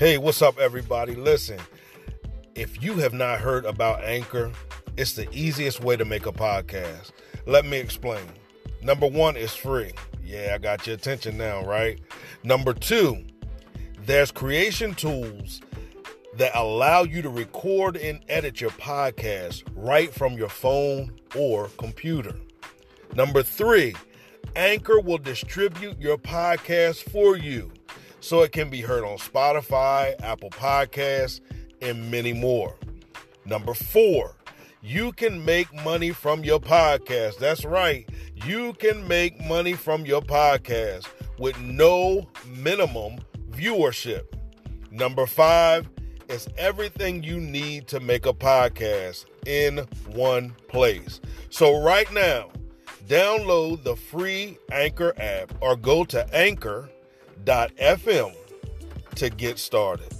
Hey, 0.00 0.16
what's 0.16 0.40
up, 0.40 0.58
everybody? 0.58 1.14
Listen, 1.14 1.58
if 2.54 2.82
you 2.82 2.94
have 2.94 3.12
not 3.12 3.38
heard 3.38 3.66
about 3.66 4.02
Anchor, 4.02 4.50
it's 4.96 5.12
the 5.12 5.30
easiest 5.30 5.84
way 5.84 5.94
to 5.94 6.06
make 6.06 6.24
a 6.24 6.32
podcast. 6.32 7.10
Let 7.44 7.66
me 7.66 7.76
explain. 7.76 8.24
Number 8.82 9.06
one, 9.06 9.36
it's 9.36 9.54
free. 9.54 9.92
Yeah, 10.24 10.52
I 10.54 10.58
got 10.58 10.86
your 10.86 10.96
attention 10.96 11.36
now, 11.36 11.66
right? 11.66 12.00
Number 12.42 12.72
two, 12.72 13.26
there's 14.06 14.30
creation 14.30 14.94
tools 14.94 15.60
that 16.38 16.52
allow 16.54 17.02
you 17.02 17.20
to 17.20 17.28
record 17.28 17.98
and 17.98 18.24
edit 18.30 18.58
your 18.58 18.70
podcast 18.70 19.64
right 19.74 20.10
from 20.14 20.32
your 20.32 20.48
phone 20.48 21.14
or 21.36 21.68
computer. 21.76 22.36
Number 23.16 23.42
three, 23.42 23.94
Anchor 24.56 24.98
will 24.98 25.18
distribute 25.18 26.00
your 26.00 26.16
podcast 26.16 27.02
for 27.10 27.36
you 27.36 27.70
so 28.20 28.42
it 28.42 28.52
can 28.52 28.70
be 28.70 28.80
heard 28.80 29.04
on 29.04 29.18
Spotify, 29.18 30.14
Apple 30.22 30.50
Podcasts, 30.50 31.40
and 31.82 32.10
many 32.10 32.32
more. 32.32 32.76
Number 33.44 33.74
four, 33.74 34.36
you 34.82 35.12
can 35.12 35.44
make 35.44 35.72
money 35.84 36.10
from 36.10 36.44
your 36.44 36.60
podcast. 36.60 37.38
That's 37.38 37.64
right, 37.64 38.08
you 38.46 38.74
can 38.74 39.06
make 39.08 39.44
money 39.44 39.74
from 39.74 40.06
your 40.06 40.22
podcast 40.22 41.08
with 41.38 41.58
no 41.60 42.28
minimum 42.46 43.18
viewership. 43.50 44.24
Number 44.90 45.26
five 45.26 45.88
is 46.28 46.48
everything 46.56 47.22
you 47.22 47.40
need 47.40 47.88
to 47.88 48.00
make 48.00 48.26
a 48.26 48.32
podcast 48.32 49.24
in 49.46 49.78
one 50.12 50.54
place. 50.68 51.20
So, 51.50 51.82
right 51.82 52.10
now, 52.12 52.50
download 53.06 53.82
the 53.82 53.96
free 53.96 54.56
Anchor 54.70 55.12
app 55.16 55.52
or 55.60 55.76
go 55.76 56.04
to 56.04 56.34
Anchor 56.34 56.88
anchor.fm 57.48 58.34
to 59.16 59.30
get 59.30 59.58
started. 59.58 60.12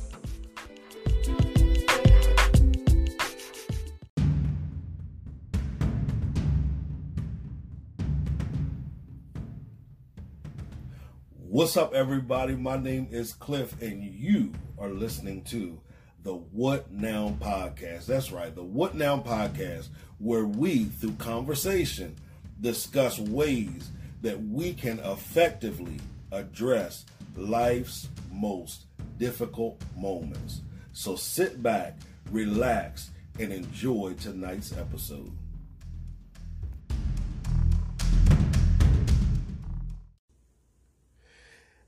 What's 11.37 11.77
up, 11.77 11.95
everybody? 11.95 12.55
My 12.55 12.77
name 12.77 13.09
is 13.11 13.33
Cliff, 13.33 13.81
and 13.83 14.03
you 14.03 14.53
are 14.79 14.89
listening 14.89 15.43
to 15.45 15.81
the 16.23 16.35
What 16.35 16.93
Now 16.93 17.37
podcast. 17.41 18.07
That's 18.07 18.31
right, 18.31 18.55
the 18.55 18.63
What 18.63 18.95
Now 18.95 19.19
podcast, 19.19 19.89
where 20.19 20.45
we, 20.45 20.85
through 20.85 21.15
conversation, 21.15 22.17
discuss 22.61 23.19
ways 23.19 23.91
that 24.23 24.41
we 24.43 24.75
can 24.75 25.01
effectively 25.01 25.99
address 26.33 27.07
life's 27.37 28.09
most 28.33 28.85
difficult 29.19 29.81
moments. 29.97 30.61
So 30.93 31.17
sit 31.17 31.63
back, 31.63 31.97
relax, 32.31 33.11
and 33.39 33.53
enjoy 33.53 34.15
tonight's 34.15 34.77
episode. 34.77 35.33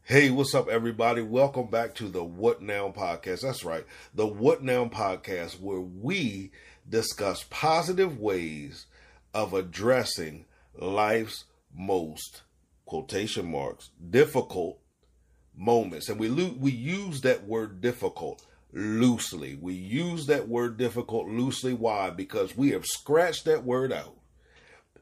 Hey, 0.05 0.31
what's 0.31 0.55
up, 0.55 0.69
everybody? 0.69 1.23
Welcome 1.23 1.69
back 1.69 1.95
to 1.95 2.09
the 2.09 2.25
What 2.25 2.61
Now 2.61 2.93
podcast. 2.95 3.43
That's 3.43 3.65
right, 3.65 3.87
the 4.15 4.27
What 4.27 4.63
Now 4.63 4.87
podcast, 4.87 5.61
where 5.61 5.81
we 5.81 6.51
discuss 6.89 7.47
positive 7.49 8.19
ways 8.19 8.87
of 9.33 9.55
addressing 9.55 10.45
life's 10.77 11.45
most 11.75 12.43
quotation 12.87 13.51
marks 13.51 13.91
difficult 14.11 14.79
moments. 15.57 16.09
And 16.09 16.19
we 16.19 16.29
lo- 16.29 16.57
we 16.59 16.71
use 16.71 17.21
that 17.23 17.47
word 17.47 17.81
difficult 17.81 18.45
loosely. 18.73 19.59
We 19.61 19.75
use 19.75 20.27
that 20.27 20.49
word 20.49 20.77
difficult 20.77 21.29
loosely. 21.29 21.75
Why? 21.75 22.11
Because 22.11 22.57
we 22.57 22.71
have 22.71 22.87
scratched 22.87 23.45
that 23.45 23.65
word 23.65 23.93
out. 23.93 24.17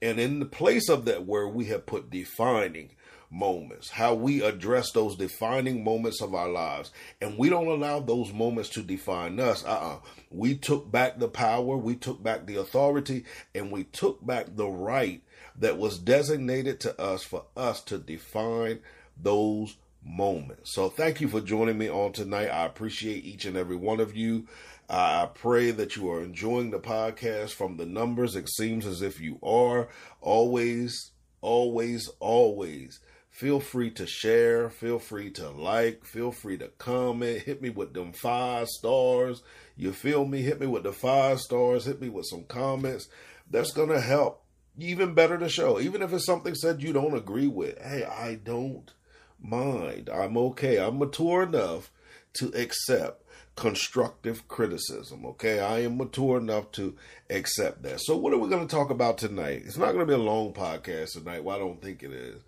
And 0.03 0.19
in 0.19 0.41
the 0.41 0.47
place 0.47 0.89
of 0.89 1.05
that 1.05 1.27
word 1.27 1.49
we 1.49 1.67
have 1.67 1.87
put 1.87 2.11
defining 2.11 2.97
moments 3.31 3.91
how 3.91 4.13
we 4.13 4.43
address 4.43 4.91
those 4.93 5.17
defining 5.17 5.85
moments 5.85 6.21
of 6.21 6.35
our 6.35 6.49
lives 6.49 6.91
and 7.21 7.39
we 7.39 7.49
don't 7.49 7.69
allow 7.69 8.01
those 8.01 8.33
moments 8.33 8.69
to 8.69 8.83
define 8.83 9.39
us 9.39 9.65
uh-uh 9.65 9.99
we 10.31 10.55
took 10.57 10.91
back 10.91 11.19
the 11.19 11.29
power 11.29 11.77
we 11.77 11.95
took 11.95 12.23
back 12.23 12.47
the 12.47 12.57
authority 12.57 13.25
and 13.55 13.71
we 13.71 13.85
took 13.85 14.25
back 14.27 14.47
the 14.57 14.67
right 14.67 15.23
that 15.57 15.79
was 15.79 15.99
designated 15.99 16.81
to 16.81 17.01
us 17.01 17.23
for 17.23 17.45
us 17.57 17.83
to 17.83 17.99
define 17.99 18.81
those 19.23 19.77
moments. 20.05 20.75
So 20.75 20.89
thank 20.89 21.21
you 21.21 21.29
for 21.29 21.41
joining 21.41 21.79
me 21.79 21.89
on 21.89 22.13
tonight. 22.13 22.49
I 22.49 22.65
appreciate 22.67 23.25
each 23.25 23.45
and 23.45 23.57
every 23.57 23.77
one 23.77 24.01
of 24.01 24.17
you. 24.17 24.47
I 24.89 25.29
pray 25.33 25.71
that 25.71 25.97
you 25.97 26.11
are 26.11 26.23
enjoying 26.23 26.71
the 26.71 26.81
podcast 26.81 27.51
from 27.51 27.77
the 27.77 27.87
numbers. 27.87 28.35
It 28.35 28.49
seems 28.49 28.87
as 28.87 29.03
if 29.03 29.21
you 29.21 29.39
are. 29.43 29.89
Always, 30.21 31.13
always, 31.43 32.09
always 32.19 32.99
feel 33.31 33.61
free 33.61 33.91
to 33.93 34.07
share, 34.07 34.69
feel 34.69 34.99
free 34.99 35.31
to 35.31 35.49
like, 35.49 36.05
feel 36.05 36.33
free 36.33 36.59
to 36.59 36.69
comment, 36.79 37.43
hit 37.43 37.63
me 37.63 37.71
with 37.71 37.95
them 37.95 38.13
five 38.13 38.69
stars. 38.69 39.43
You 39.77 39.93
feel 39.93 40.27
me? 40.27 40.43
Hit 40.43 40.61
me 40.61 40.67
with 40.67 40.83
the 40.83 40.93
five 40.93 41.41
stars, 41.41 41.87
hit 41.87 42.01
me 42.01 42.09
with 42.09 42.27
some 42.27 42.45
comments. 42.45 43.09
That's 43.51 43.73
going 43.73 43.89
to 43.89 44.01
help 44.01 44.45
even 44.79 45.15
better 45.15 45.37
the 45.37 45.49
show. 45.49 45.81
Even 45.81 46.03
if 46.03 46.13
it's 46.13 46.27
something 46.27 46.55
said 46.55 46.83
you 46.83 46.93
don't 46.93 47.17
agree 47.17 47.49
with, 47.49 47.81
hey, 47.81 48.05
I 48.05 48.35
don't 48.35 48.93
mind. 49.41 50.11
I'm 50.13 50.37
okay. 50.37 50.79
I'm 50.79 50.99
mature 50.99 51.43
enough 51.43 51.91
to 52.35 52.49
accept 52.55 53.25
constructive 53.57 54.49
criticism. 54.49 55.27
Okay, 55.27 55.61
I 55.61 55.81
am 55.81 55.99
mature 55.99 56.39
enough 56.39 56.71
to 56.73 56.97
accept 57.29 57.83
that. 57.83 58.01
So, 58.01 58.17
what 58.17 58.33
are 58.33 58.39
we 58.39 58.49
going 58.49 58.67
to 58.67 58.75
talk 58.75 58.91
about 58.91 59.19
tonight? 59.19 59.63
It's 59.67 59.77
not 59.77 59.93
going 59.93 60.01
to 60.01 60.07
be 60.07 60.15
a 60.15 60.19
long 60.19 60.53
podcast 60.53 61.13
tonight. 61.13 61.45
Well, 61.45 61.57
I 61.57 61.59
don't 61.59 61.83
think 61.83 62.03
it 62.03 62.13
is. 62.13 62.43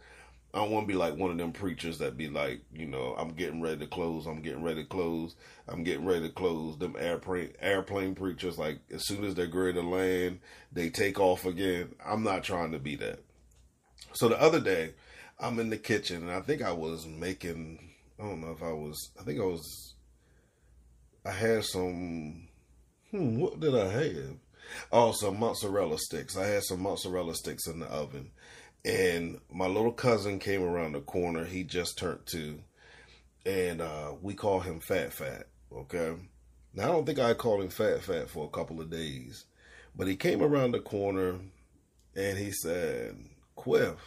I 0.54 0.58
don't 0.58 0.70
want 0.70 0.86
to 0.86 0.92
be 0.92 0.98
like 0.98 1.16
one 1.16 1.30
of 1.30 1.38
them 1.38 1.52
preachers 1.52 1.98
that 1.98 2.18
be 2.18 2.28
like, 2.28 2.60
you 2.74 2.86
know, 2.86 3.14
I'm 3.16 3.30
getting 3.30 3.62
ready 3.62 3.78
to 3.78 3.86
close. 3.86 4.26
I'm 4.26 4.42
getting 4.42 4.62
ready 4.62 4.82
to 4.82 4.88
close. 4.88 5.34
I'm 5.66 5.82
getting 5.82 6.04
ready 6.04 6.28
to 6.28 6.34
close. 6.34 6.76
Them 6.76 6.94
airplane 6.98 7.52
airplane 7.58 8.14
preachers, 8.14 8.58
like 8.58 8.80
as 8.92 9.06
soon 9.06 9.24
as 9.24 9.34
they're 9.34 9.48
ready 9.48 9.74
to 9.74 9.82
land, 9.82 10.40
they 10.70 10.90
take 10.90 11.18
off 11.18 11.46
again. 11.46 11.94
I'm 12.04 12.22
not 12.22 12.44
trying 12.44 12.72
to 12.72 12.78
be 12.78 12.96
that. 12.96 13.20
So 14.12 14.28
the 14.28 14.40
other 14.40 14.60
day, 14.60 14.92
I'm 15.40 15.58
in 15.58 15.70
the 15.70 15.78
kitchen 15.78 16.22
and 16.22 16.30
I 16.30 16.42
think 16.42 16.60
I 16.60 16.72
was 16.72 17.06
making. 17.06 17.78
I 18.20 18.24
don't 18.24 18.42
know 18.42 18.52
if 18.52 18.62
I 18.62 18.72
was. 18.72 19.10
I 19.18 19.22
think 19.22 19.40
I 19.40 19.44
was. 19.44 19.94
I 21.24 21.30
had 21.30 21.64
some. 21.64 22.48
Hmm. 23.10 23.38
What 23.38 23.58
did 23.58 23.74
I 23.74 23.88
have? 23.88 24.36
Oh, 24.92 25.12
some 25.12 25.40
mozzarella 25.40 25.98
sticks. 25.98 26.36
I 26.36 26.44
had 26.44 26.62
some 26.62 26.82
mozzarella 26.82 27.34
sticks 27.34 27.66
in 27.66 27.80
the 27.80 27.86
oven 27.86 28.32
and 28.84 29.40
my 29.50 29.66
little 29.66 29.92
cousin 29.92 30.38
came 30.38 30.62
around 30.62 30.92
the 30.92 31.00
corner. 31.00 31.44
He 31.44 31.64
just 31.64 31.98
turned 31.98 32.26
two, 32.26 32.60
and 33.46 33.80
uh, 33.80 34.12
we 34.20 34.34
call 34.34 34.60
him 34.60 34.80
Fat 34.80 35.12
Fat. 35.12 35.46
Okay, 35.72 36.14
now 36.74 36.84
I 36.84 36.86
don't 36.88 37.06
think 37.06 37.18
I 37.18 37.34
called 37.34 37.62
him 37.62 37.70
Fat 37.70 38.02
Fat 38.02 38.28
for 38.30 38.46
a 38.46 38.50
couple 38.50 38.80
of 38.80 38.90
days, 38.90 39.46
but 39.96 40.06
he 40.08 40.16
came 40.16 40.42
around 40.42 40.72
the 40.72 40.80
corner 40.80 41.40
And 42.14 42.38
he 42.38 42.50
said, 42.52 43.16
Quiff. 43.56 43.98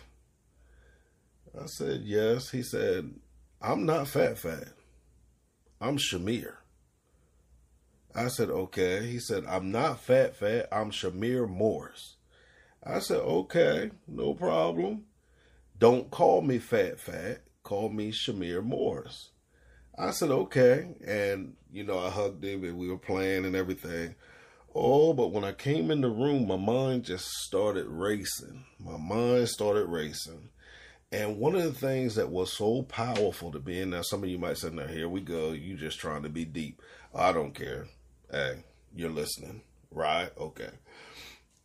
I 1.60 1.66
said, 1.68 2.02
Yes. 2.04 2.52
He 2.52 2.64
said, 2.64 3.12
I'm 3.62 3.86
not 3.86 4.08
Fat 4.08 4.38
Fat. 4.38 4.70
I'm 5.82 5.98
Shamir. 5.98 6.56
I 8.16 8.28
said, 8.28 8.50
Okay. 8.50 9.08
He 9.08 9.20
said, 9.20 9.46
I'm 9.48 9.72
not 9.72 10.00
Fat 10.02 10.36
Fat. 10.36 10.68
I'm 10.72 10.92
Shamir 10.92 11.48
Morris. 11.50 12.18
I 12.86 13.00
said, 13.00 13.20
Okay, 13.20 13.92
no 14.08 14.34
problem. 14.34 15.06
Don't 15.78 16.12
call 16.12 16.42
me 16.42 16.60
Fat 16.60 17.00
Fat. 17.00 17.42
Call 17.64 17.90
me 17.90 18.12
Shamir 18.12 18.64
Morris. 18.64 19.30
I 19.98 20.12
said, 20.12 20.30
Okay. 20.30 20.96
And, 21.06 21.56
you 21.72 21.84
know, 21.84 22.00
I 22.00 22.10
hugged 22.10 22.44
him 22.44 22.64
and 22.64 22.78
we 22.78 22.88
were 22.88 22.98
playing 22.98 23.46
and 23.46 23.56
everything. 23.56 24.16
Oh, 24.74 25.14
but 25.14 25.32
when 25.32 25.46
I 25.46 25.54
came 25.54 25.90
in 25.90 26.02
the 26.02 26.10
room, 26.10 26.48
my 26.48 26.58
mind 26.58 27.06
just 27.06 27.26
started 27.26 27.88
racing. 27.88 28.66
My 28.78 28.98
mind 28.98 29.48
started 29.48 29.86
racing. 29.86 30.50
And 31.14 31.38
one 31.38 31.56
of 31.56 31.64
the 31.64 31.72
things 31.72 32.16
that 32.16 32.30
was 32.30 32.52
so 32.52 32.82
powerful 32.82 33.52
to 33.54 33.60
be 33.60 33.80
in 33.80 33.92
now 33.92 34.02
some 34.02 34.22
of 34.22 34.30
you 34.30 34.38
might 34.38 34.58
say, 34.58 34.70
now 34.70 34.88
here 34.88 35.08
we 35.08 35.22
go, 35.22 35.54
you 35.54 35.78
just 35.78 35.98
trying 35.98 36.24
to 36.24 36.30
be 36.30 36.44
deep. 36.44 36.82
I 37.14 37.32
don't 37.32 37.54
care. 37.54 37.88
Hey, 38.30 38.66
you're 38.94 39.10
listening, 39.10 39.62
right? 39.92 40.30
Okay. 40.38 40.72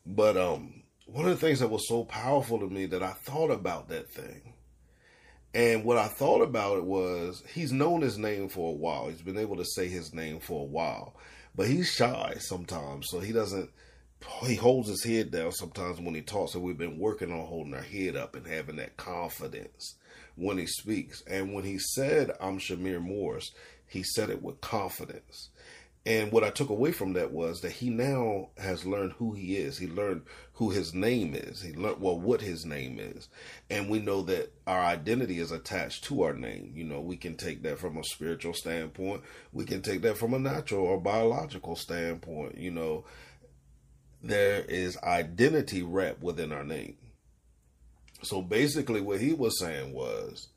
But 0.06 0.36
um, 0.36 0.79
one 1.12 1.26
of 1.26 1.30
the 1.30 1.46
things 1.46 1.60
that 1.60 1.70
was 1.70 1.88
so 1.88 2.04
powerful 2.04 2.58
to 2.60 2.68
me 2.68 2.86
that 2.86 3.02
I 3.02 3.12
thought 3.12 3.50
about 3.50 3.88
that 3.88 4.10
thing. 4.10 4.54
And 5.52 5.84
what 5.84 5.98
I 5.98 6.06
thought 6.06 6.42
about 6.42 6.78
it 6.78 6.84
was 6.84 7.42
he's 7.52 7.72
known 7.72 8.02
his 8.02 8.18
name 8.18 8.48
for 8.48 8.70
a 8.70 8.76
while. 8.76 9.08
He's 9.08 9.22
been 9.22 9.38
able 9.38 9.56
to 9.56 9.64
say 9.64 9.88
his 9.88 10.14
name 10.14 10.38
for 10.38 10.62
a 10.62 10.66
while 10.66 11.16
but 11.54 11.68
he's 11.68 11.90
shy 11.90 12.36
sometimes, 12.38 13.08
so 13.08 13.20
he 13.20 13.32
doesn't. 13.32 13.70
He 14.42 14.54
holds 14.54 14.88
his 14.88 15.02
head 15.02 15.30
down 15.30 15.52
sometimes 15.52 15.98
when 15.98 16.14
he 16.14 16.20
talks, 16.20 16.54
and 16.54 16.62
we've 16.62 16.76
been 16.76 16.98
working 16.98 17.32
on 17.32 17.46
holding 17.46 17.74
our 17.74 17.82
head 17.82 18.16
up 18.16 18.36
and 18.36 18.46
having 18.46 18.76
that 18.76 18.98
confidence 18.98 19.96
when 20.36 20.58
he 20.58 20.66
speaks. 20.66 21.22
And 21.26 21.54
when 21.54 21.64
he 21.64 21.78
said, 21.78 22.30
"I'm 22.40 22.58
Shamir 22.58 23.00
Morris," 23.00 23.50
he 23.86 24.02
said 24.02 24.30
it 24.30 24.42
with 24.42 24.60
confidence. 24.60 25.48
And 26.06 26.32
what 26.32 26.44
I 26.44 26.50
took 26.50 26.70
away 26.70 26.92
from 26.92 27.12
that 27.12 27.30
was 27.30 27.60
that 27.60 27.72
he 27.72 27.90
now 27.90 28.48
has 28.56 28.86
learned 28.86 29.12
who 29.12 29.34
he 29.34 29.56
is. 29.56 29.76
He 29.76 29.86
learned 29.86 30.22
who 30.54 30.70
his 30.70 30.94
name 30.94 31.34
is. 31.34 31.60
He 31.60 31.74
learned 31.74 32.00
well 32.00 32.18
what 32.18 32.40
his 32.40 32.64
name 32.64 32.98
is. 32.98 33.28
And 33.68 33.90
we 33.90 33.98
know 33.98 34.22
that 34.22 34.50
our 34.66 34.80
identity 34.80 35.38
is 35.38 35.52
attached 35.52 36.04
to 36.04 36.22
our 36.22 36.32
name. 36.32 36.72
You 36.74 36.84
know, 36.84 37.00
we 37.00 37.18
can 37.18 37.36
take 37.36 37.62
that 37.64 37.78
from 37.78 37.98
a 37.98 38.04
spiritual 38.04 38.54
standpoint. 38.54 39.22
We 39.52 39.66
can 39.66 39.82
take 39.82 40.00
that 40.02 40.16
from 40.16 40.32
a 40.32 40.38
natural 40.38 40.86
or 40.86 40.98
biological 40.98 41.76
standpoint. 41.76 42.56
You 42.56 42.70
know, 42.70 43.04
there 44.22 44.62
is 44.62 44.96
identity 45.02 45.82
wrapped 45.82 46.22
within 46.22 46.50
our 46.50 46.64
name. 46.64 46.96
So 48.22 48.40
basically 48.40 49.02
what 49.02 49.20
he 49.20 49.34
was 49.34 49.58
saying 49.58 49.92
was, 49.92 50.48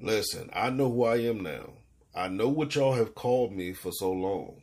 listen, 0.00 0.48
I 0.54 0.70
know 0.70 0.90
who 0.90 1.04
I 1.04 1.16
am 1.16 1.42
now. 1.42 1.74
I 2.14 2.28
know 2.28 2.48
what 2.48 2.74
y'all 2.74 2.94
have 2.94 3.14
called 3.14 3.52
me 3.52 3.74
for 3.74 3.92
so 3.92 4.10
long 4.10 4.62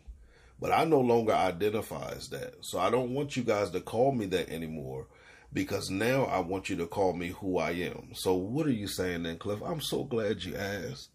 but 0.59 0.71
I 0.71 0.85
no 0.85 0.99
longer 0.99 1.33
identify 1.33 2.11
as 2.11 2.29
that. 2.29 2.55
So 2.61 2.79
I 2.79 2.89
don't 2.89 3.13
want 3.13 3.35
you 3.35 3.43
guys 3.43 3.69
to 3.71 3.81
call 3.81 4.11
me 4.11 4.25
that 4.27 4.49
anymore 4.49 5.07
because 5.51 5.89
now 5.89 6.23
I 6.25 6.39
want 6.39 6.69
you 6.69 6.75
to 6.77 6.87
call 6.87 7.13
me 7.13 7.29
who 7.29 7.57
I 7.57 7.71
am. 7.71 8.09
So 8.13 8.33
what 8.33 8.65
are 8.65 8.71
you 8.71 8.87
saying 8.87 9.23
then, 9.23 9.37
Cliff? 9.37 9.61
I'm 9.63 9.81
so 9.81 10.03
glad 10.03 10.43
you 10.43 10.55
asked. 10.55 11.09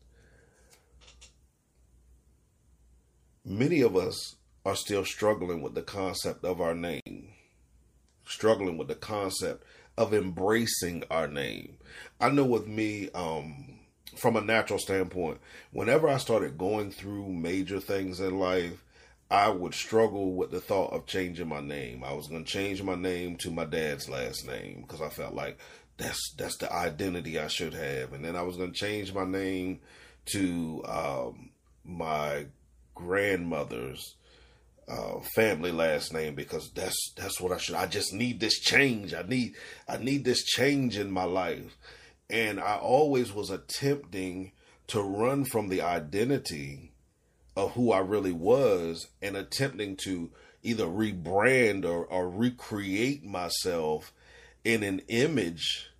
Many 3.44 3.80
of 3.80 3.96
us 3.96 4.36
are 4.64 4.76
still 4.76 5.04
struggling 5.04 5.62
with 5.62 5.74
the 5.74 5.82
concept 5.82 6.44
of 6.44 6.60
our 6.60 6.74
name, 6.74 7.32
struggling 8.26 8.76
with 8.76 8.88
the 8.88 8.94
concept 8.94 9.64
of 9.96 10.12
embracing 10.12 11.02
our 11.10 11.26
name. 11.26 11.78
I 12.20 12.30
know 12.30 12.44
with 12.44 12.68
me, 12.68 13.08
um, 13.14 13.78
from 14.16 14.36
a 14.36 14.40
natural 14.40 14.78
standpoint, 14.78 15.40
whenever 15.72 16.08
I 16.08 16.18
started 16.18 16.58
going 16.58 16.90
through 16.90 17.32
major 17.32 17.80
things 17.80 18.20
in 18.20 18.38
life, 18.38 18.84
I 19.30 19.50
would 19.50 19.74
struggle 19.74 20.32
with 20.32 20.50
the 20.50 20.60
thought 20.60 20.92
of 20.92 21.06
changing 21.06 21.48
my 21.48 21.60
name. 21.60 22.02
I 22.02 22.12
was 22.12 22.28
going 22.28 22.44
to 22.44 22.50
change 22.50 22.82
my 22.82 22.94
name 22.94 23.36
to 23.38 23.50
my 23.50 23.66
dad's 23.66 24.08
last 24.08 24.46
name 24.46 24.82
because 24.82 25.02
I 25.02 25.10
felt 25.10 25.34
like 25.34 25.58
that's 25.98 26.32
that's 26.38 26.56
the 26.56 26.72
identity 26.72 27.38
I 27.38 27.48
should 27.48 27.74
have. 27.74 28.14
And 28.14 28.24
then 28.24 28.36
I 28.36 28.42
was 28.42 28.56
going 28.56 28.72
to 28.72 28.78
change 28.78 29.12
my 29.12 29.26
name 29.26 29.80
to 30.26 30.82
um, 30.86 31.50
my 31.84 32.46
grandmother's 32.94 34.14
uh, 34.88 35.20
family 35.34 35.72
last 35.72 36.14
name 36.14 36.34
because 36.34 36.70
that's 36.70 37.12
that's 37.14 37.38
what 37.40 37.52
I 37.52 37.58
should. 37.58 37.74
I 37.74 37.86
just 37.86 38.14
need 38.14 38.40
this 38.40 38.58
change. 38.58 39.12
I 39.12 39.22
need 39.22 39.54
I 39.86 39.98
need 39.98 40.24
this 40.24 40.44
change 40.44 40.96
in 40.96 41.10
my 41.10 41.24
life. 41.24 41.76
And 42.30 42.60
I 42.60 42.76
always 42.76 43.32
was 43.32 43.50
attempting 43.50 44.52
to 44.88 45.02
run 45.02 45.44
from 45.44 45.68
the 45.68 45.82
identity 45.82 46.92
of 47.58 47.72
who 47.72 47.90
I 47.90 47.98
really 47.98 48.32
was 48.32 49.08
and 49.20 49.36
attempting 49.36 49.96
to 50.04 50.30
either 50.62 50.84
rebrand 50.84 51.84
or, 51.84 52.04
or 52.06 52.30
recreate 52.30 53.24
myself 53.24 54.12
in 54.64 54.84
an 54.84 55.02
image 55.08 55.90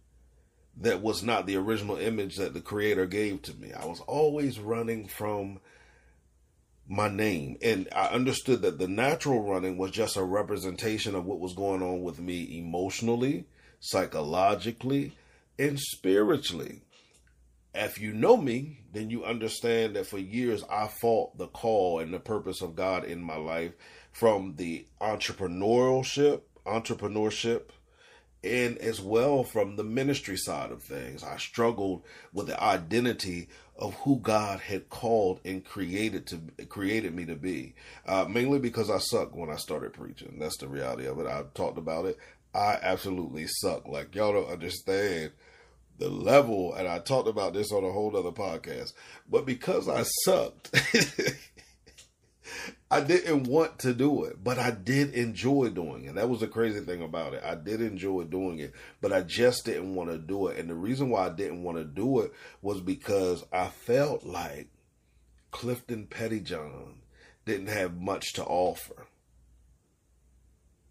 that 0.76 1.02
was 1.02 1.24
not 1.24 1.46
the 1.46 1.56
original 1.56 1.96
image 1.96 2.36
that 2.36 2.54
the 2.54 2.60
creator 2.60 3.06
gave 3.06 3.42
to 3.42 3.54
me. 3.54 3.72
I 3.72 3.86
was 3.86 3.98
always 4.02 4.60
running 4.60 5.08
from 5.08 5.58
my 6.86 7.08
name. 7.08 7.58
And 7.60 7.88
I 7.92 8.06
understood 8.06 8.62
that 8.62 8.78
the 8.78 8.86
natural 8.86 9.42
running 9.42 9.78
was 9.78 9.90
just 9.90 10.16
a 10.16 10.22
representation 10.22 11.16
of 11.16 11.24
what 11.24 11.40
was 11.40 11.54
going 11.54 11.82
on 11.82 12.02
with 12.02 12.20
me 12.20 12.56
emotionally, 12.56 13.46
psychologically, 13.80 15.16
and 15.58 15.76
spiritually 15.80 16.82
if 17.74 18.00
you 18.00 18.12
know 18.12 18.36
me, 18.36 18.80
then 18.92 19.10
you 19.10 19.24
understand 19.24 19.96
that 19.96 20.06
for 20.06 20.18
years 20.18 20.64
I 20.70 20.88
fought 20.88 21.36
the 21.38 21.48
call 21.48 22.00
and 22.00 22.12
the 22.12 22.18
purpose 22.18 22.62
of 22.62 22.74
God 22.74 23.04
in 23.04 23.22
my 23.22 23.36
life 23.36 23.72
from 24.12 24.54
the 24.56 24.86
entrepreneurship, 25.00 26.40
entrepreneurship, 26.66 27.70
and 28.42 28.78
as 28.78 29.00
well 29.00 29.42
from 29.42 29.76
the 29.76 29.84
ministry 29.84 30.36
side 30.36 30.70
of 30.70 30.82
things. 30.82 31.22
I 31.22 31.36
struggled 31.36 32.04
with 32.32 32.46
the 32.46 32.62
identity 32.62 33.48
of 33.76 33.94
who 33.94 34.18
God 34.18 34.60
had 34.60 34.88
called 34.88 35.40
and 35.44 35.64
created 35.64 36.26
to 36.28 36.40
created 36.66 37.14
me 37.14 37.24
to 37.26 37.36
be. 37.36 37.74
Uh, 38.06 38.26
mainly 38.28 38.58
because 38.58 38.90
I 38.90 38.98
suck 38.98 39.34
when 39.34 39.50
I 39.50 39.56
started 39.56 39.92
preaching. 39.92 40.38
That's 40.38 40.56
the 40.56 40.68
reality 40.68 41.06
of 41.06 41.18
it. 41.20 41.26
I've 41.26 41.54
talked 41.54 41.78
about 41.78 42.06
it. 42.06 42.18
I 42.54 42.78
absolutely 42.80 43.46
suck. 43.46 43.86
Like 43.86 44.14
y'all 44.14 44.32
don't 44.32 44.50
understand 44.50 45.32
the 45.98 46.08
level, 46.08 46.74
and 46.74 46.88
I 46.88 46.98
talked 47.00 47.28
about 47.28 47.54
this 47.54 47.72
on 47.72 47.84
a 47.84 47.92
whole 47.92 48.16
other 48.16 48.30
podcast, 48.30 48.92
but 49.28 49.44
because 49.44 49.88
I 49.88 50.04
sucked, 50.24 50.70
I 52.90 53.00
didn't 53.00 53.44
want 53.44 53.78
to 53.80 53.92
do 53.92 54.24
it, 54.24 54.42
but 54.42 54.58
I 54.58 54.70
did 54.70 55.12
enjoy 55.12 55.68
doing 55.68 56.04
it. 56.04 56.14
That 56.14 56.30
was 56.30 56.40
the 56.40 56.46
crazy 56.46 56.80
thing 56.80 57.02
about 57.02 57.34
it. 57.34 57.42
I 57.44 57.54
did 57.54 57.82
enjoy 57.82 58.24
doing 58.24 58.60
it, 58.60 58.72
but 59.00 59.12
I 59.12 59.20
just 59.22 59.66
didn't 59.66 59.94
want 59.94 60.10
to 60.10 60.18
do 60.18 60.46
it. 60.46 60.58
And 60.58 60.70
the 60.70 60.74
reason 60.74 61.10
why 61.10 61.26
I 61.26 61.30
didn't 61.30 61.62
want 61.62 61.76
to 61.78 61.84
do 61.84 62.20
it 62.20 62.32
was 62.62 62.80
because 62.80 63.44
I 63.52 63.68
felt 63.68 64.24
like 64.24 64.68
Clifton 65.50 66.06
Pettyjohn 66.06 66.94
didn't 67.44 67.68
have 67.68 68.00
much 68.00 68.32
to 68.34 68.44
offer. 68.44 69.06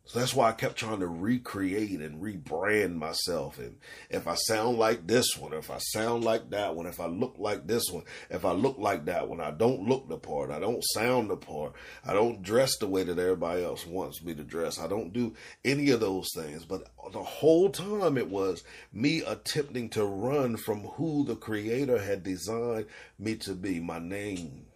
So 0.07 0.19
that's 0.19 0.33
why 0.33 0.47
I 0.47 0.53
kept 0.53 0.77
trying 0.77 1.01
to 1.01 1.07
recreate 1.07 1.99
and 1.99 2.21
rebrand 2.21 2.95
myself. 2.95 3.59
And 3.59 3.75
if 4.09 4.25
I 4.25 4.35
sound 4.35 4.77
like 4.77 5.05
this 5.05 5.35
one, 5.35 5.51
if 5.51 5.69
I 5.69 5.79
sound 5.79 6.23
like 6.23 6.49
that 6.51 6.77
one, 6.77 6.85
if 6.85 7.01
I 7.01 7.07
look 7.07 7.35
like 7.37 7.67
this 7.67 7.83
one, 7.91 8.05
if 8.29 8.45
I 8.45 8.53
look 8.53 8.77
like 8.77 9.03
that 9.05 9.27
one, 9.27 9.41
I 9.41 9.51
don't 9.51 9.81
look 9.81 10.07
the 10.07 10.17
part, 10.17 10.49
I 10.49 10.59
don't 10.59 10.81
sound 10.93 11.29
the 11.29 11.35
part, 11.35 11.73
I 12.05 12.13
don't 12.13 12.41
dress 12.41 12.77
the 12.77 12.87
way 12.87 13.03
that 13.03 13.19
everybody 13.19 13.65
else 13.65 13.85
wants 13.85 14.23
me 14.23 14.33
to 14.35 14.45
dress, 14.45 14.79
I 14.79 14.87
don't 14.87 15.11
do 15.11 15.33
any 15.65 15.89
of 15.89 15.99
those 15.99 16.29
things. 16.33 16.63
But 16.63 16.83
the 17.11 17.23
whole 17.23 17.69
time 17.69 18.17
it 18.17 18.29
was 18.29 18.63
me 18.93 19.23
attempting 19.27 19.89
to 19.89 20.05
run 20.05 20.55
from 20.55 20.83
who 20.83 21.25
the 21.25 21.35
Creator 21.35 22.01
had 22.01 22.23
designed 22.23 22.85
me 23.19 23.35
to 23.35 23.53
be 23.53 23.81
my 23.81 23.99
name. 23.99 24.67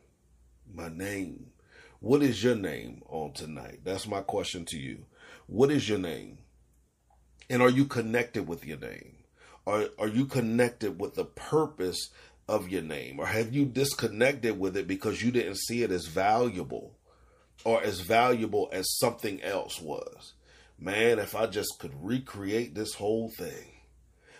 My 0.73 0.89
name. 0.89 1.51
What 2.01 2.21
is 2.21 2.43
your 2.43 2.55
name 2.55 3.03
on 3.07 3.31
tonight? 3.31 3.81
That's 3.85 4.07
my 4.07 4.21
question 4.21 4.65
to 4.65 4.77
you. 4.77 5.05
What 5.51 5.70
is 5.70 5.89
your 5.89 5.98
name? 5.98 6.38
And 7.50 7.62
are 7.62 7.70
you 7.70 7.84
connected 7.84 8.48
with 8.48 8.65
your 8.65 8.77
name? 8.77 9.17
Are, 9.67 9.88
are 10.00 10.08
you 10.08 10.24
connected 10.24 10.98
with 10.98 11.15
the 11.15 11.25
purpose 11.25 12.10
of 12.48 12.70
your 12.70 12.81
name? 12.81 13.20
Or 13.20 13.25
have 13.25 13.53
you 13.53 13.65
disconnected 13.65 14.58
with 14.58 14.77
it 14.77 14.88
because 14.88 15.22
you 15.22 15.29
didn't 15.29 15.58
see 15.58 15.84
it 15.84 15.91
as 15.91 16.08
valuable 16.08 16.96
or 17.65 17.84
as 17.84 18.00
valuable 18.00 18.70
as 18.72 18.98
something 18.98 19.43
else 19.43 19.81
was? 19.81 20.36
Man, 20.79 21.20
if 21.20 21.36
I 21.36 21.48
just 21.48 21.79
could 21.79 22.01
recreate 22.01 22.74
this 22.74 22.93
whole 22.93 23.29
thing. 23.29 23.72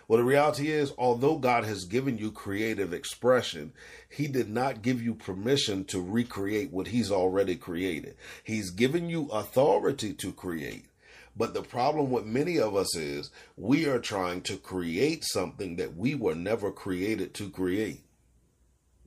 Well, 0.08 0.16
the 0.16 0.24
reality 0.24 0.70
is, 0.70 0.94
although 0.96 1.36
God 1.36 1.64
has 1.64 1.84
given 1.84 2.16
you 2.16 2.32
creative 2.32 2.94
expression, 2.94 3.74
He 4.08 4.28
did 4.28 4.48
not 4.48 4.80
give 4.80 5.02
you 5.02 5.14
permission 5.14 5.84
to 5.86 6.00
recreate 6.00 6.72
what 6.72 6.88
He's 6.88 7.10
already 7.10 7.56
created. 7.56 8.16
He's 8.42 8.70
given 8.70 9.10
you 9.10 9.28
authority 9.28 10.14
to 10.14 10.32
create, 10.32 10.86
But 11.34 11.54
the 11.54 11.62
problem 11.62 12.10
with 12.10 12.26
many 12.26 12.58
of 12.58 12.76
us 12.76 12.94
is 12.94 13.30
we 13.56 13.86
are 13.86 13.98
trying 13.98 14.42
to 14.42 14.56
create 14.56 15.24
something 15.24 15.76
that 15.76 15.96
we 15.96 16.14
were 16.14 16.34
never 16.34 16.70
created 16.70 17.32
to 17.34 17.48
create. 17.48 18.04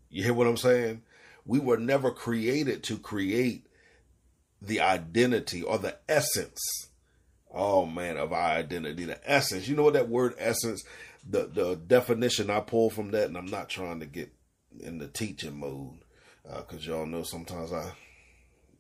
You 0.10 0.24
hear 0.24 0.34
what 0.34 0.48
I'm 0.48 0.58
saying? 0.58 1.04
We 1.46 1.60
were 1.60 1.78
never 1.78 2.10
created 2.10 2.84
to 2.84 2.98
create 2.98 3.68
the 4.62 4.82
identity 4.82 5.62
or 5.62 5.78
the 5.78 5.98
essence. 6.10 6.60
Oh 7.54 7.86
man, 7.86 8.18
of 8.18 8.34
our 8.34 8.52
identity, 8.52 9.06
the 9.06 9.20
essence. 9.30 9.68
You 9.68 9.76
know 9.76 9.84
what 9.84 9.94
that 9.94 10.10
word 10.10 10.34
essence, 10.38 10.84
the 11.28 11.46
the 11.46 11.76
definition 11.76 12.50
I 12.50 12.60
pull 12.62 12.90
from 12.90 13.12
that, 13.12 13.28
and 13.28 13.38
I'm 13.38 13.46
not 13.46 13.70
trying 13.70 14.00
to 14.00 14.06
get 14.06 14.34
in 14.80 14.98
the 14.98 15.08
teaching 15.08 15.60
mode 15.60 16.00
because 16.44 16.88
uh, 16.88 16.92
y'all 16.92 17.06
know 17.06 17.24
sometimes 17.24 17.72
I 17.72 17.92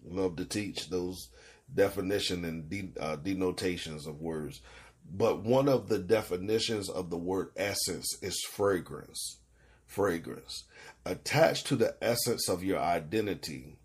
love 0.03 0.35
to 0.37 0.45
teach 0.45 0.89
those 0.89 1.29
definition 1.73 2.45
and 2.45 2.69
de, 2.69 2.91
uh, 2.99 3.15
denotations 3.17 4.07
of 4.07 4.21
words. 4.21 4.61
But 5.09 5.43
one 5.43 5.69
of 5.69 5.87
the 5.87 5.99
definitions 5.99 6.89
of 6.89 7.09
the 7.09 7.17
word 7.17 7.49
essence 7.55 8.07
is 8.21 8.41
fragrance. 8.49 9.37
Fragrance. 9.85 10.63
Attached 11.05 11.67
to 11.67 11.75
the 11.75 11.95
essence 12.01 12.49
of 12.49 12.63
your 12.63 12.79
identity 12.79 13.77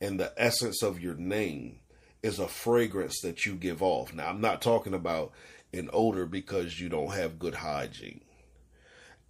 and 0.00 0.18
the 0.18 0.32
essence 0.36 0.82
of 0.82 1.00
your 1.00 1.14
name 1.14 1.80
is 2.22 2.38
a 2.38 2.48
fragrance 2.48 3.20
that 3.20 3.44
you 3.44 3.54
give 3.54 3.82
off. 3.82 4.14
Now, 4.14 4.28
I'm 4.28 4.40
not 4.40 4.62
talking 4.62 4.94
about 4.94 5.32
an 5.72 5.90
odor 5.92 6.26
because 6.26 6.80
you 6.80 6.88
don't 6.88 7.12
have 7.12 7.38
good 7.38 7.54
hygiene. 7.54 8.22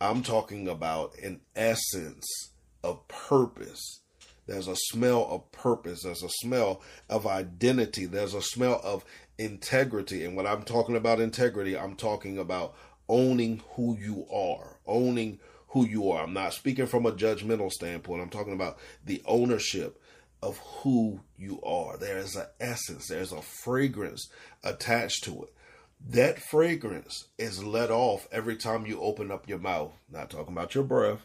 I'm 0.00 0.22
talking 0.22 0.68
about 0.68 1.16
an 1.18 1.40
essence 1.54 2.26
of 2.82 3.06
purpose 3.08 4.01
there's 4.52 4.68
a 4.68 4.76
smell 4.76 5.26
of 5.30 5.50
purpose. 5.50 6.02
There's 6.02 6.22
a 6.22 6.28
smell 6.28 6.82
of 7.08 7.26
identity. 7.26 8.04
There's 8.04 8.34
a 8.34 8.42
smell 8.42 8.82
of 8.84 9.02
integrity. 9.38 10.26
And 10.26 10.36
when 10.36 10.46
I'm 10.46 10.62
talking 10.62 10.94
about 10.94 11.20
integrity, 11.20 11.74
I'm 11.74 11.96
talking 11.96 12.36
about 12.36 12.74
owning 13.08 13.62
who 13.76 13.96
you 13.96 14.26
are, 14.30 14.76
owning 14.86 15.40
who 15.68 15.86
you 15.86 16.10
are. 16.10 16.24
I'm 16.24 16.34
not 16.34 16.52
speaking 16.52 16.84
from 16.84 17.06
a 17.06 17.12
judgmental 17.12 17.70
standpoint. 17.70 18.20
I'm 18.20 18.28
talking 18.28 18.52
about 18.52 18.76
the 19.02 19.22
ownership 19.24 19.98
of 20.42 20.58
who 20.58 21.20
you 21.38 21.58
are. 21.62 21.96
There 21.96 22.18
is 22.18 22.36
an 22.36 22.44
essence, 22.60 23.08
there's 23.08 23.32
a 23.32 23.40
fragrance 23.40 24.28
attached 24.62 25.24
to 25.24 25.44
it. 25.44 25.54
That 26.10 26.40
fragrance 26.40 27.28
is 27.38 27.64
let 27.64 27.90
off 27.90 28.28
every 28.30 28.56
time 28.56 28.84
you 28.84 29.00
open 29.00 29.30
up 29.30 29.48
your 29.48 29.60
mouth. 29.60 29.92
Not 30.10 30.28
talking 30.28 30.52
about 30.52 30.74
your 30.74 30.84
breath, 30.84 31.24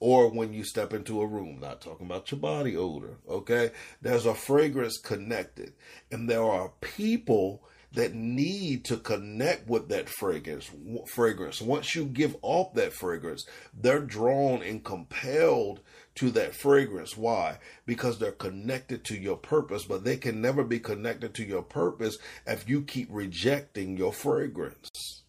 or 0.00 0.30
when 0.30 0.52
you 0.52 0.64
step 0.64 0.92
into 0.92 1.20
a 1.20 1.26
room. 1.26 1.58
Not 1.60 1.80
talking 1.80 2.06
about 2.06 2.30
your 2.30 2.40
body 2.40 2.76
odor, 2.76 3.18
okay? 3.28 3.70
There's 4.00 4.26
a 4.26 4.34
fragrance 4.34 4.98
connected, 4.98 5.72
and 6.10 6.28
there 6.28 6.44
are 6.44 6.72
people 6.80 7.62
that 7.92 8.14
need 8.14 8.84
to 8.84 8.96
connect 8.98 9.66
with 9.68 9.88
that 9.88 10.08
fragrance 10.08 10.70
fragrance 11.06 11.62
once 11.62 11.94
you 11.94 12.04
give 12.04 12.36
off 12.42 12.74
that 12.74 12.92
fragrance 12.92 13.46
they're 13.72 14.00
drawn 14.00 14.62
and 14.62 14.84
compelled 14.84 15.80
to 16.14 16.30
that 16.30 16.54
fragrance 16.54 17.16
why 17.16 17.56
because 17.86 18.18
they're 18.18 18.32
connected 18.32 19.04
to 19.04 19.16
your 19.16 19.36
purpose 19.38 19.84
but 19.84 20.04
they 20.04 20.16
can 20.16 20.40
never 20.40 20.64
be 20.64 20.78
connected 20.78 21.32
to 21.32 21.44
your 21.44 21.62
purpose 21.62 22.18
if 22.46 22.68
you 22.68 22.82
keep 22.82 23.08
rejecting 23.10 23.96
your 23.96 24.12
fragrance 24.12 25.22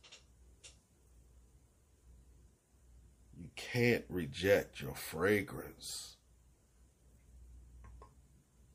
can't 3.59 4.05
reject 4.09 4.81
your 4.81 4.95
fragrance. 4.95 6.15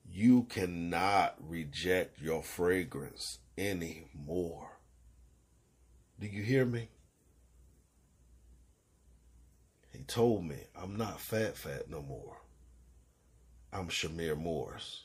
You 0.07 0.45
cannot 0.45 1.37
reject 1.41 2.21
your 2.21 2.43
fragrance 2.43 3.38
anymore. 3.57 4.79
Do 6.21 6.26
you 6.26 6.43
hear 6.43 6.67
me? 6.67 6.91
He 9.91 10.03
told 10.05 10.45
me, 10.45 10.59
I'm 10.76 10.97
not 10.97 11.21
fat 11.21 11.57
fat 11.57 11.88
no 11.88 12.03
more. 12.03 12.43
I'm 13.73 13.88
Shamir 13.88 14.37
Morris. 14.37 15.05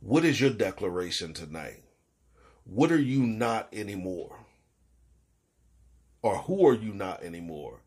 What 0.00 0.24
is 0.24 0.40
your 0.40 0.50
declaration 0.50 1.34
tonight? 1.34 1.82
What 2.64 2.90
are 2.90 3.00
you 3.00 3.26
not 3.26 3.68
anymore? 3.72 4.46
Or 6.22 6.38
who 6.38 6.66
are 6.66 6.74
you 6.74 6.94
not 6.94 7.22
anymore? 7.22 7.83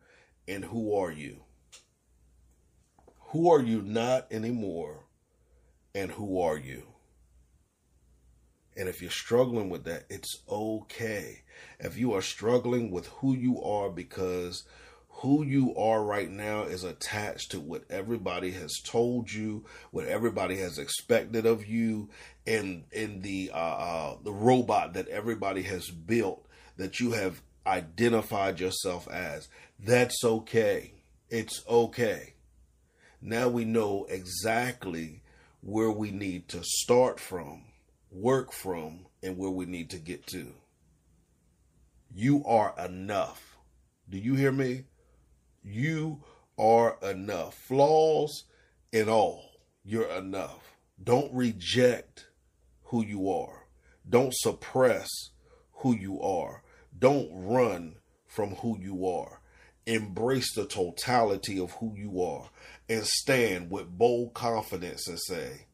And 0.48 0.66
who 0.66 0.96
are 0.96 1.12
you? 1.12 1.44
Who 3.32 3.52
are 3.52 3.62
you 3.62 3.82
not 3.82 4.28
anymore? 4.32 5.06
And 5.94 6.12
who 6.12 6.40
are 6.42 6.58
you? 6.58 6.84
And 8.78 8.88
if 8.88 9.02
you're 9.02 9.10
struggling 9.10 9.70
with 9.70 9.86
that, 9.86 10.06
it's 10.10 10.44
okay. 10.48 11.42
If 11.80 11.98
you 11.98 12.14
are 12.14 12.22
struggling 12.22 12.92
with 12.92 13.08
who 13.08 13.36
you 13.36 13.62
are 13.62 13.90
because 13.90 14.64
who 15.10 15.44
you 15.44 15.76
are 15.76 16.04
right 16.04 16.30
now 16.30 16.64
is 16.64 16.84
attached 16.84 17.52
to 17.52 17.60
what 17.60 17.84
everybody 17.90 18.52
has 18.52 18.80
told 18.84 19.34
you, 19.34 19.66
what 19.90 20.06
everybody 20.06 20.58
has 20.58 20.78
expected 20.78 21.48
of 21.48 21.66
you, 21.66 22.10
and 22.46 22.84
in 22.92 23.22
the 23.22 23.50
uh, 23.52 23.58
uh, 23.58 24.18
the 24.24 24.32
robot 24.32 24.94
that 24.94 25.08
everybody 25.08 25.64
has 25.64 25.90
built 25.90 26.46
that 26.78 27.00
you 27.00 27.14
have 27.14 27.42
identified 27.66 28.60
yourself 28.60 29.08
as. 29.10 29.48
That's 29.80 30.24
okay. 30.24 30.94
It's 31.30 31.64
okay. 31.68 32.34
Now 33.22 33.50
we 33.50 33.66
know 33.66 34.06
exactly 34.10 35.24
where 35.62 35.92
we 35.92 36.12
need 36.12 36.48
to 36.50 36.64
start 36.64 37.20
from, 37.20 37.66
work 38.12 38.52
from, 38.52 39.06
and 39.22 39.38
where 39.38 39.50
we 39.52 39.66
need 39.66 39.90
to 39.92 39.98
get 39.98 40.26
to. 40.28 40.54
You 42.14 42.44
are 42.46 42.74
enough. 42.84 43.58
Do 44.10 44.18
you 44.18 44.36
hear 44.36 44.52
me? 44.52 44.86
You 45.64 46.24
are 46.58 46.98
enough. 47.02 47.56
Flaws 47.56 48.46
and 48.94 49.10
all, 49.10 49.44
you're 49.84 50.10
enough. 50.10 50.78
Don't 51.04 51.34
reject 51.34 52.28
who 52.86 53.04
you 53.04 53.30
are. 53.30 53.68
Don't 54.10 54.34
suppress 54.34 55.10
who 55.74 55.96
you 55.96 56.22
are. 56.22 56.64
Don't 56.98 57.30
run 57.32 57.98
from 58.26 58.56
who 58.56 58.80
you 58.80 59.06
are. 59.08 59.42
Embrace 59.88 60.54
the 60.54 60.66
totality 60.66 61.60
of 61.60 61.72
who 61.72 61.94
you 61.96 62.22
are 62.22 62.50
and 62.90 63.06
stand 63.06 63.72
with 63.72 63.98
bold 63.98 64.34
confidence 64.34 65.08
and 65.08 65.20
say, 65.20 65.66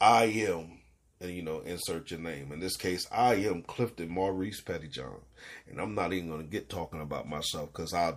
I 0.00 0.24
am, 0.24 0.80
and 1.20 1.30
you 1.30 1.42
know, 1.42 1.60
insert 1.60 2.10
your 2.10 2.18
name. 2.18 2.50
In 2.50 2.58
this 2.58 2.76
case, 2.76 3.06
I 3.12 3.34
am 3.36 3.62
Clifton 3.62 4.10
Maurice 4.10 4.60
Pettyjohn. 4.60 5.20
And 5.70 5.80
I'm 5.80 5.94
not 5.94 6.12
even 6.12 6.28
going 6.28 6.42
to 6.42 6.50
get 6.50 6.68
talking 6.68 7.00
about 7.00 7.28
myself 7.28 7.72
because 7.72 7.94
I, 7.94 8.14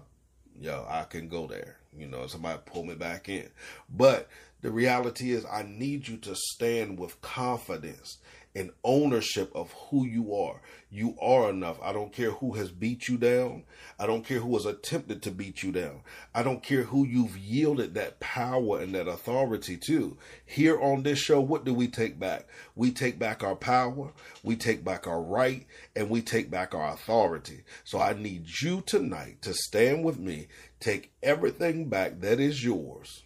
yo, 0.60 0.86
I 0.90 1.04
can 1.04 1.28
go 1.30 1.46
there. 1.46 1.78
You 1.96 2.08
know, 2.08 2.26
somebody 2.26 2.60
pull 2.66 2.84
me 2.84 2.96
back 2.96 3.30
in. 3.30 3.50
But 3.90 4.28
the 4.62 4.72
reality 4.72 5.32
is, 5.32 5.46
I 5.46 5.64
need 5.64 6.08
you 6.08 6.18
to 6.18 6.36
stand 6.36 7.00
with 7.00 7.22
confidence 7.22 8.18
and 8.58 8.72
ownership 8.84 9.52
of 9.54 9.72
who 9.74 10.04
you 10.04 10.34
are. 10.34 10.60
You 10.90 11.16
are 11.22 11.52
enough. 11.52 11.78
I 11.84 11.94
don't 11.94 12.12
care 12.12 12.32
who 12.32 12.54
has 12.54 12.72
beat 12.72 13.08
you 13.08 13.16
down. 13.16 13.66
I 14.00 14.08
don't 14.08 14.26
care 14.26 14.40
who 14.40 14.56
has 14.56 14.66
attempted 14.66 15.22
to 15.24 15.32
beat 15.32 15.62
you 15.62 15.72
down. 15.72 16.02
I 16.34 16.42
don't 16.42 16.64
care 16.64 16.82
who 16.82 17.06
you've 17.06 17.38
yielded 17.38 17.94
that 17.94 18.20
power 18.20 18.82
and 18.82 18.96
that 18.96 19.08
authority 19.08 19.78
to. 19.86 20.18
Here 20.44 20.82
on 20.82 21.04
this 21.04 21.20
show, 21.20 21.40
what 21.40 21.66
do 21.66 21.74
we 21.74 21.88
take 21.88 22.20
back? 22.20 22.48
We 22.76 22.90
take 22.90 23.20
back 23.20 23.44
our 23.44 23.56
power, 23.56 24.12
we 24.42 24.56
take 24.56 24.84
back 24.84 25.06
our 25.06 25.22
right, 25.22 25.68
and 25.96 26.10
we 26.10 26.24
take 26.24 26.50
back 26.50 26.74
our 26.74 26.94
authority. 26.94 27.64
So 27.84 28.00
I 28.00 28.14
need 28.14 28.48
you 28.60 28.82
tonight 28.82 29.44
to 29.44 29.54
stand 29.54 30.04
with 30.04 30.18
me, 30.18 30.48
take 30.80 31.12
everything 31.22 31.90
back 31.90 32.22
that 32.22 32.40
is 32.40 32.64
yours 32.64 33.24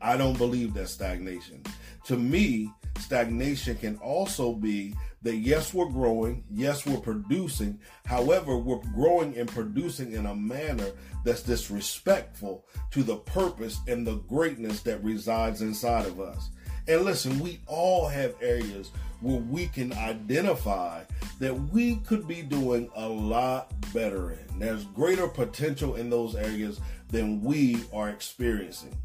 I 0.00 0.16
don't 0.16 0.38
believe 0.38 0.74
that's 0.74 0.92
stagnation. 0.92 1.62
To 2.06 2.16
me, 2.16 2.72
stagnation 2.98 3.76
can 3.76 3.96
also 3.98 4.52
be 4.52 4.94
that 5.22 5.36
yes, 5.36 5.74
we're 5.74 5.90
growing, 5.90 6.44
yes, 6.50 6.86
we're 6.86 7.00
producing. 7.00 7.78
However, 8.06 8.56
we're 8.56 8.82
growing 8.94 9.36
and 9.36 9.48
producing 9.48 10.12
in 10.12 10.26
a 10.26 10.34
manner 10.34 10.90
that's 11.24 11.42
disrespectful 11.42 12.64
to 12.92 13.02
the 13.02 13.16
purpose 13.16 13.80
and 13.88 14.06
the 14.06 14.16
greatness 14.28 14.80
that 14.82 15.02
resides 15.02 15.60
inside 15.60 16.06
of 16.06 16.20
us. 16.20 16.50
And 16.86 17.02
listen, 17.02 17.38
we 17.40 17.60
all 17.66 18.08
have 18.08 18.34
areas 18.40 18.90
where 19.20 19.40
we 19.40 19.66
can 19.66 19.92
identify 19.94 21.02
that 21.40 21.54
we 21.54 21.96
could 21.96 22.26
be 22.28 22.42
doing 22.42 22.88
a 22.94 23.08
lot 23.08 23.72
better 23.92 24.30
in. 24.30 24.58
There's 24.58 24.84
greater 24.84 25.26
potential 25.26 25.96
in 25.96 26.08
those 26.08 26.36
areas 26.36 26.80
than 27.08 27.42
we 27.42 27.82
are 27.92 28.08
experiencing. 28.08 28.96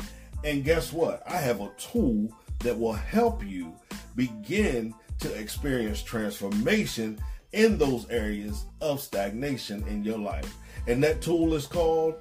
And 0.44 0.64
guess 0.64 0.92
what? 0.92 1.24
I 1.28 1.38
have 1.38 1.62
a 1.62 1.72
tool 1.78 2.30
that 2.60 2.78
will 2.78 2.94
help 2.94 3.44
you 3.46 3.74
begin 4.16 4.94
to 5.20 5.34
experience 5.34 6.02
transformation 6.02 7.18
in 7.54 7.78
those 7.78 8.10
areas 8.10 8.66
of 8.82 9.00
stagnation 9.00 9.88
in 9.88 10.04
your 10.04 10.18
life. 10.18 10.56
And 10.88 11.04
that 11.04 11.22
tool 11.22 11.54
is 11.54 11.68
called 11.68 12.16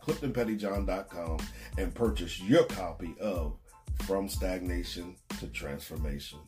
www.cliftonpettyjohn.com 0.00 1.38
and 1.78 1.94
purchase 1.94 2.40
your 2.40 2.64
copy 2.64 3.14
of 3.20 3.56
From 4.02 4.28
Stagnation 4.28 5.16
to 5.38 5.46
Transformation. 5.48 6.38